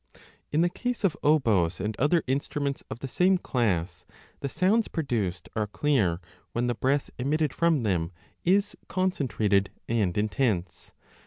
[0.51, 4.03] In the case of oboes and other instruments of the same class,
[4.39, 6.19] the sounds produced are clear
[6.53, 8.11] when the breath emitted ID from them
[8.43, 10.93] is concentrated and intense.